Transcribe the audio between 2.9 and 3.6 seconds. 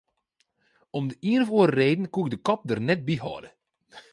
by hâlde.